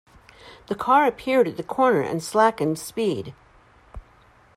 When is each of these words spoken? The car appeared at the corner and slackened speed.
The 0.65 0.73
car 0.73 1.05
appeared 1.05 1.47
at 1.47 1.57
the 1.57 1.63
corner 1.63 2.01
and 2.01 2.23
slackened 2.23 2.79
speed. 2.79 3.35